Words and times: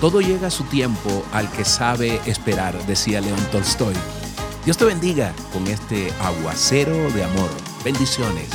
Todo 0.00 0.20
llega 0.20 0.48
a 0.48 0.50
su 0.50 0.64
tiempo 0.64 1.24
al 1.32 1.50
que 1.50 1.64
sabe 1.64 2.20
esperar, 2.26 2.76
decía 2.86 3.22
León 3.22 3.40
Tolstoy. 3.50 3.94
Dios 4.66 4.76
te 4.76 4.84
bendiga 4.84 5.32
con 5.54 5.66
este 5.68 6.12
aguacero 6.20 7.10
de 7.12 7.24
amor. 7.24 7.48
Bendiciones. 7.82 8.46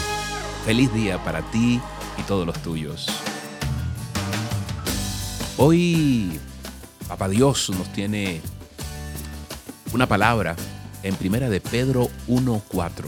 Feliz 0.66 0.94
día 0.94 1.24
para 1.24 1.42
ti 1.50 1.82
y 2.20 2.22
todos 2.28 2.46
los 2.46 2.62
tuyos. 2.62 3.08
Hoy, 5.58 6.40
Papá 7.08 7.28
Dios 7.28 7.72
nos 7.72 7.92
tiene 7.92 8.40
una 9.94 10.06
palabra 10.06 10.56
en 11.02 11.16
primera 11.16 11.50
de 11.50 11.60
Pedro 11.60 12.10
1.4. 12.28 13.06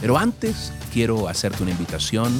Pero 0.00 0.16
antes 0.16 0.72
quiero 0.90 1.28
hacerte 1.28 1.62
una 1.62 1.72
invitación. 1.72 2.32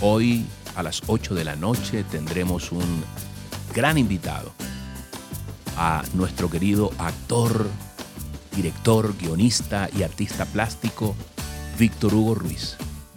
Hoy 0.00 0.46
a 0.74 0.82
las 0.82 1.02
8 1.06 1.34
de 1.34 1.44
la 1.44 1.56
noche 1.56 2.02
tendremos 2.04 2.72
un 2.72 3.04
gran 3.74 3.98
invitado 3.98 4.52
a 5.76 6.02
nuestro 6.14 6.50
querido 6.50 6.90
actor, 6.98 7.66
director, 8.54 9.16
guionista 9.16 9.88
y 9.96 10.02
artista 10.02 10.44
plástico, 10.44 11.14
Víctor 11.78 12.14
Hugo 12.14 12.34
Ruiz, 12.34 12.76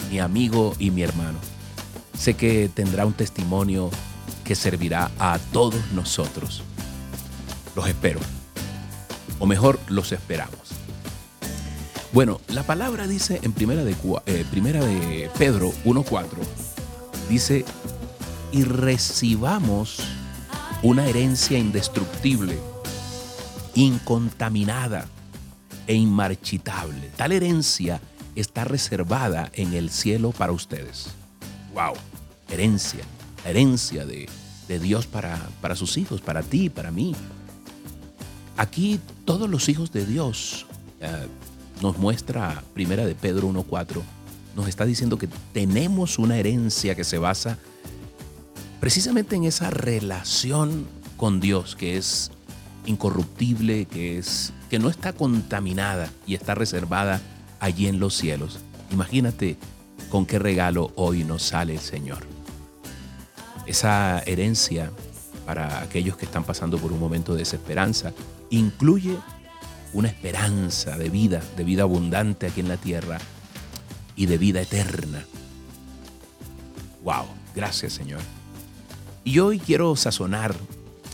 mi 0.09 0.19
amigo 0.19 0.75
y 0.79 0.91
mi 0.91 1.03
hermano. 1.03 1.39
Sé 2.17 2.35
que 2.35 2.69
tendrá 2.73 3.05
un 3.05 3.13
testimonio 3.13 3.89
que 4.43 4.55
servirá 4.55 5.11
a 5.19 5.39
todos 5.51 5.91
nosotros. 5.93 6.63
Los 7.75 7.87
espero. 7.87 8.19
O 9.39 9.45
mejor, 9.45 9.79
los 9.87 10.11
esperamos. 10.11 10.59
Bueno, 12.13 12.39
la 12.47 12.63
palabra 12.63 13.07
dice 13.07 13.39
en 13.41 13.53
primera 13.53 13.83
de, 13.83 13.95
eh, 14.27 14.45
primera 14.51 14.85
de 14.85 15.31
Pedro 15.37 15.71
1.4, 15.83 16.27
dice, 17.27 17.65
y 18.51 18.63
recibamos 18.63 19.97
una 20.83 21.05
herencia 21.07 21.57
indestructible, 21.57 22.59
incontaminada 23.73 25.05
e 25.87 25.93
inmarchitable. 25.95 27.09
Tal 27.15 27.31
herencia 27.31 28.01
está 28.35 28.65
reservada 28.65 29.49
en 29.53 29.73
el 29.73 29.89
cielo 29.89 30.31
para 30.31 30.51
ustedes. 30.51 31.07
¡Wow! 31.73 31.93
Herencia, 32.49 33.05
herencia 33.45 34.05
de, 34.05 34.27
Dios 34.79 35.07
para, 35.07 35.39
para 35.61 35.75
sus 35.75 35.97
hijos, 35.97 36.19
para 36.19 36.41
ti, 36.41 36.69
para 36.69 36.91
mí. 36.91 37.15
Aquí 38.57 38.99
todos 39.23 39.49
los 39.49 39.69
hijos 39.69 39.91
de 39.91 40.05
Dios, 40.05 40.65
eh, 40.99 41.27
nos 41.81 41.97
muestra 41.97 42.61
Primera 42.73 43.05
de 43.05 43.15
Pedro 43.15 43.47
1.4, 43.49 44.01
nos 44.55 44.67
está 44.67 44.83
diciendo 44.83 45.17
que 45.17 45.29
tenemos 45.53 46.19
una 46.19 46.37
herencia 46.37 46.95
que 46.95 47.03
se 47.03 47.19
basa 47.19 47.57
precisamente 48.83 49.37
en 49.37 49.45
esa 49.45 49.69
relación 49.69 50.85
con 51.15 51.39
Dios 51.39 51.77
que 51.77 51.95
es 51.95 52.31
incorruptible, 52.85 53.85
que 53.85 54.17
es 54.17 54.51
que 54.69 54.77
no 54.77 54.89
está 54.89 55.13
contaminada 55.13 56.11
y 56.27 56.35
está 56.35 56.53
reservada 56.53 57.21
allí 57.61 57.87
en 57.87 58.01
los 58.01 58.13
cielos. 58.13 58.59
Imagínate 58.91 59.55
con 60.09 60.25
qué 60.25 60.37
regalo 60.37 60.91
hoy 60.97 61.23
nos 61.23 61.43
sale 61.43 61.75
el 61.75 61.79
Señor. 61.79 62.27
Esa 63.67 64.19
herencia 64.25 64.91
para 65.45 65.81
aquellos 65.81 66.17
que 66.17 66.25
están 66.25 66.43
pasando 66.43 66.77
por 66.77 66.91
un 66.91 66.99
momento 66.99 67.31
de 67.31 67.39
desesperanza 67.39 68.11
incluye 68.49 69.15
una 69.93 70.09
esperanza 70.09 70.97
de 70.97 71.07
vida, 71.07 71.41
de 71.55 71.63
vida 71.63 71.83
abundante 71.83 72.47
aquí 72.47 72.59
en 72.59 72.67
la 72.67 72.75
tierra 72.75 73.17
y 74.17 74.25
de 74.25 74.37
vida 74.37 74.59
eterna. 74.59 75.23
Wow, 77.01 77.27
gracias 77.55 77.93
Señor. 77.93 78.19
Y 79.23 79.39
hoy 79.39 79.59
quiero 79.59 79.95
sazonar 79.95 80.53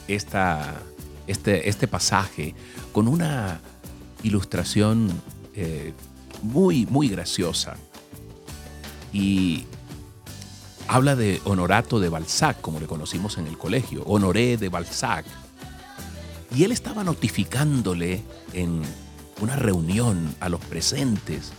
esta, 0.07 0.81
este, 1.27 1.69
este 1.69 1.87
pasaje 1.87 2.55
con 2.91 3.07
una 3.07 3.61
ilustración 4.23 5.09
eh, 5.55 5.93
muy, 6.41 6.85
muy 6.87 7.07
graciosa. 7.07 7.77
Y 9.13 9.65
habla 10.87 11.15
de 11.15 11.39
Honorato 11.45 11.99
de 11.99 12.09
Balzac, 12.09 12.59
como 12.61 12.79
le 12.79 12.87
conocimos 12.87 13.37
en 13.37 13.47
el 13.47 13.57
colegio, 13.57 14.03
Honoré 14.05 14.57
de 14.57 14.69
Balzac. 14.69 15.25
Y 16.55 16.63
él 16.63 16.71
estaba 16.71 17.03
notificándole 17.03 18.23
en 18.53 18.81
una 19.39 19.55
reunión 19.55 20.35
a 20.39 20.49
los 20.49 20.59
presentes 20.61 21.51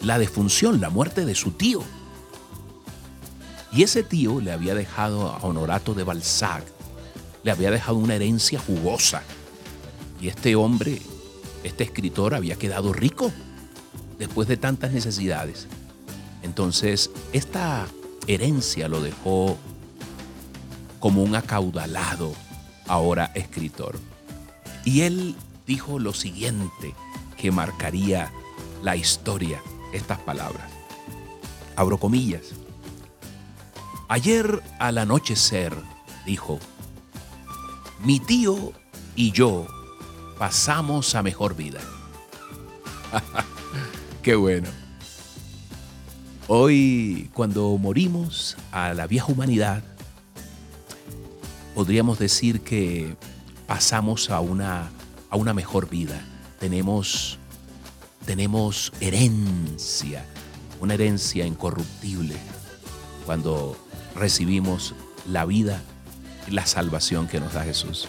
la 0.00 0.18
defunción, 0.18 0.80
la 0.80 0.90
muerte 0.90 1.24
de 1.24 1.34
su 1.34 1.52
tío. 1.52 1.82
Y 3.74 3.82
ese 3.82 4.04
tío 4.04 4.40
le 4.40 4.52
había 4.52 4.74
dejado 4.74 5.28
a 5.28 5.38
Honorato 5.38 5.94
de 5.94 6.04
Balzac, 6.04 6.64
le 7.42 7.50
había 7.50 7.72
dejado 7.72 7.98
una 7.98 8.14
herencia 8.14 8.60
jugosa. 8.60 9.22
Y 10.20 10.28
este 10.28 10.54
hombre, 10.54 11.02
este 11.64 11.82
escritor, 11.82 12.34
había 12.34 12.54
quedado 12.54 12.92
rico 12.92 13.32
después 14.16 14.46
de 14.46 14.56
tantas 14.56 14.92
necesidades. 14.92 15.66
Entonces, 16.42 17.10
esta 17.32 17.86
herencia 18.28 18.86
lo 18.86 19.00
dejó 19.00 19.58
como 21.00 21.24
un 21.24 21.34
acaudalado 21.34 22.32
ahora 22.86 23.32
escritor. 23.34 23.98
Y 24.84 25.00
él 25.00 25.34
dijo 25.66 25.98
lo 25.98 26.14
siguiente 26.14 26.94
que 27.36 27.50
marcaría 27.50 28.30
la 28.84 28.94
historia, 28.94 29.60
estas 29.92 30.18
palabras. 30.20 30.70
Abro 31.74 31.98
comillas. 31.98 32.54
Ayer 34.08 34.62
al 34.78 34.98
anochecer, 34.98 35.74
dijo, 36.26 36.58
mi 38.04 38.20
tío 38.20 38.72
y 39.16 39.32
yo 39.32 39.66
pasamos 40.38 41.14
a 41.14 41.22
mejor 41.22 41.56
vida. 41.56 41.80
Qué 44.22 44.34
bueno. 44.34 44.68
Hoy, 46.48 47.30
cuando 47.32 47.78
morimos 47.78 48.58
a 48.72 48.92
la 48.92 49.06
vieja 49.06 49.32
humanidad, 49.32 49.82
podríamos 51.74 52.18
decir 52.18 52.60
que 52.60 53.16
pasamos 53.66 54.28
a 54.28 54.40
una, 54.40 54.90
a 55.30 55.36
una 55.36 55.54
mejor 55.54 55.88
vida. 55.88 56.20
Tenemos, 56.60 57.38
tenemos 58.26 58.92
herencia, 59.00 60.26
una 60.80 60.92
herencia 60.92 61.46
incorruptible. 61.46 62.36
Cuando 63.26 63.76
recibimos 64.14 64.94
la 65.28 65.44
vida 65.44 65.82
y 66.46 66.50
la 66.50 66.66
salvación 66.66 67.26
que 67.26 67.40
nos 67.40 67.54
da 67.54 67.64
Jesús. 67.64 68.08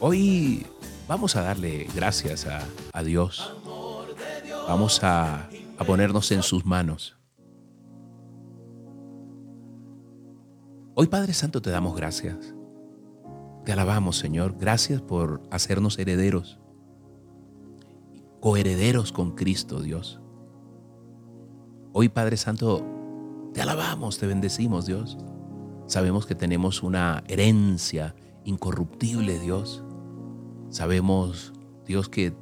Hoy 0.00 0.66
vamos 1.08 1.36
a 1.36 1.42
darle 1.42 1.86
gracias 1.94 2.46
a, 2.46 3.02
Dios. 3.02 3.54
Vamos 4.66 5.02
a, 5.02 5.48
a 5.78 5.84
ponernos 5.84 6.30
en 6.32 6.42
sus 6.42 6.64
manos. 6.64 7.16
Hoy 10.94 11.06
Padre 11.06 11.32
Santo 11.32 11.62
te 11.62 11.70
damos 11.70 11.96
gracias. 11.96 12.54
Te 13.64 13.72
alabamos 13.72 14.16
Señor. 14.16 14.56
Gracias 14.58 15.00
por 15.00 15.42
hacernos 15.50 15.98
herederos. 15.98 16.58
Coherederos 18.40 19.12
con 19.12 19.34
Cristo 19.34 19.80
Dios. 19.80 20.20
Hoy 21.92 22.08
Padre 22.08 22.36
Santo 22.36 22.99
te 23.52 23.62
alabamos, 23.62 24.18
te 24.18 24.26
bendecimos, 24.26 24.86
Dios. 24.86 25.18
Sabemos 25.86 26.26
que 26.26 26.34
tenemos 26.34 26.82
una 26.82 27.24
herencia 27.26 28.14
incorruptible, 28.44 29.38
Dios. 29.40 29.84
Sabemos, 30.68 31.52
Dios, 31.84 32.08
que 32.08 32.32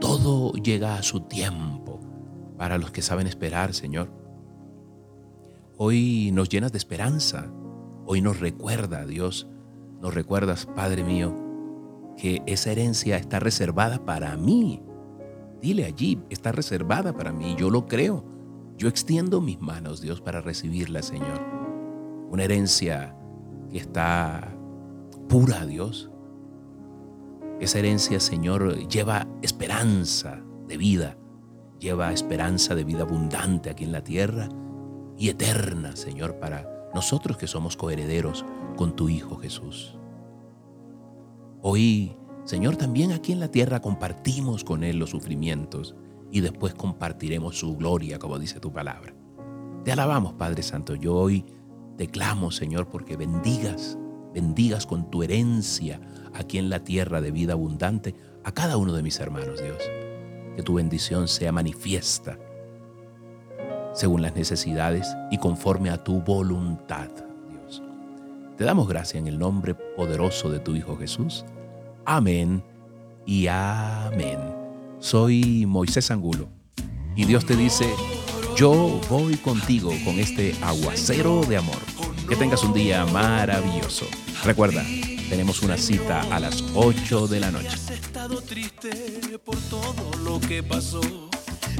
todo 0.00 0.52
llega 0.52 0.96
a 0.96 1.02
su 1.02 1.20
tiempo 1.20 2.00
para 2.58 2.78
los 2.78 2.90
que 2.90 3.02
saben 3.02 3.26
esperar, 3.26 3.72
Señor. 3.72 4.10
Hoy 5.78 6.30
nos 6.32 6.48
llenas 6.48 6.72
de 6.72 6.78
esperanza. 6.78 7.50
Hoy 8.04 8.20
nos 8.20 8.40
recuerda, 8.40 9.06
Dios, 9.06 9.46
nos 10.00 10.12
recuerdas, 10.12 10.66
Padre 10.66 11.04
mío, 11.04 11.34
que 12.16 12.42
esa 12.46 12.72
herencia 12.72 13.16
está 13.16 13.40
reservada 13.40 14.04
para 14.04 14.36
mí. 14.36 14.82
Dile 15.60 15.84
allí, 15.84 16.20
está 16.28 16.52
reservada 16.52 17.12
para 17.14 17.32
mí. 17.32 17.54
Yo 17.56 17.70
lo 17.70 17.86
creo. 17.86 18.31
Yo 18.76 18.88
extiendo 18.88 19.40
mis 19.40 19.60
manos, 19.60 20.00
Dios, 20.00 20.20
para 20.20 20.40
recibirla, 20.40 21.02
Señor. 21.02 21.40
Una 22.30 22.44
herencia 22.44 23.16
que 23.70 23.78
está 23.78 24.56
pura, 25.28 25.66
Dios. 25.66 26.10
Esa 27.60 27.78
herencia, 27.78 28.18
Señor, 28.20 28.88
lleva 28.88 29.26
esperanza 29.40 30.42
de 30.66 30.76
vida, 30.76 31.16
lleva 31.78 32.12
esperanza 32.12 32.74
de 32.74 32.84
vida 32.84 33.02
abundante 33.02 33.70
aquí 33.70 33.84
en 33.84 33.92
la 33.92 34.02
tierra 34.02 34.48
y 35.16 35.28
eterna, 35.28 35.94
Señor, 35.94 36.38
para 36.38 36.90
nosotros 36.94 37.36
que 37.36 37.46
somos 37.46 37.76
coherederos 37.76 38.44
con 38.76 38.96
tu 38.96 39.08
Hijo 39.08 39.36
Jesús. 39.36 39.96
Hoy, 41.60 42.16
Señor, 42.44 42.76
también 42.76 43.12
aquí 43.12 43.32
en 43.32 43.40
la 43.40 43.48
tierra 43.48 43.80
compartimos 43.80 44.64
con 44.64 44.82
Él 44.82 44.98
los 44.98 45.10
sufrimientos 45.10 45.94
y 46.32 46.40
después 46.40 46.74
compartiremos 46.74 47.58
su 47.58 47.76
gloria, 47.76 48.18
como 48.18 48.38
dice 48.38 48.58
tu 48.58 48.72
palabra. 48.72 49.14
Te 49.84 49.92
alabamos, 49.92 50.32
Padre 50.32 50.62
Santo. 50.62 50.96
Yo 50.96 51.14
hoy 51.14 51.44
Te 51.98 52.08
clamo, 52.08 52.50
Señor, 52.50 52.88
porque 52.88 53.18
bendigas, 53.18 53.98
bendigas 54.32 54.86
con 54.86 55.10
tu 55.10 55.22
herencia 55.22 56.00
aquí 56.32 56.56
en 56.56 56.70
la 56.70 56.82
tierra 56.82 57.20
de 57.20 57.30
vida 57.30 57.52
abundante 57.52 58.14
a 58.44 58.52
cada 58.52 58.78
uno 58.78 58.94
de 58.94 59.02
mis 59.02 59.20
hermanos, 59.20 59.62
Dios. 59.62 59.78
Que 60.56 60.62
tu 60.62 60.74
bendición 60.74 61.28
sea 61.28 61.52
manifiesta 61.52 62.38
según 63.92 64.22
las 64.22 64.34
necesidades 64.34 65.14
y 65.30 65.36
conforme 65.36 65.90
a 65.90 66.02
tu 66.02 66.22
voluntad, 66.22 67.10
Dios. 67.50 67.82
Te 68.56 68.64
damos 68.64 68.88
gracias 68.88 69.20
en 69.20 69.28
el 69.28 69.38
nombre 69.38 69.74
poderoso 69.74 70.50
de 70.50 70.60
tu 70.60 70.74
Hijo 70.74 70.96
Jesús. 70.96 71.44
Amén 72.06 72.64
y 73.26 73.48
amén. 73.48 74.61
Soy 75.02 75.66
Moisés 75.66 76.12
Angulo 76.12 76.48
y 77.16 77.24
Dios 77.24 77.44
te 77.44 77.56
dice, 77.56 77.92
yo 78.56 79.00
voy 79.10 79.36
contigo 79.36 79.92
con 80.04 80.20
este 80.20 80.54
aguacero 80.62 81.42
de 81.42 81.56
amor. 81.56 81.78
Que 82.28 82.36
tengas 82.36 82.62
un 82.62 82.72
día 82.72 83.04
maravilloso. 83.06 84.06
Recuerda, 84.44 84.84
tenemos 85.28 85.60
una 85.62 85.76
cita 85.76 86.22
a 86.34 86.38
las 86.38 86.62
8 86.74 87.26
de 87.26 87.40
la 87.40 87.50
noche. 87.50 87.76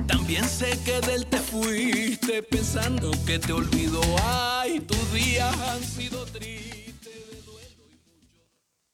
También 0.08 0.44
sé 0.44 0.78
que 0.84 1.00
te 1.24 1.38
fuiste 1.38 2.42
pensando 2.42 3.12
que 3.24 3.38
te 3.38 3.52
olvidó. 3.52 4.00
Tus 4.88 5.12
días 5.12 5.56
han 5.60 5.82
sido 5.84 6.24
tristes. 6.26 6.81